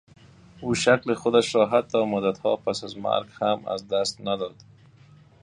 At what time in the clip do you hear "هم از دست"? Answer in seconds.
3.41-4.21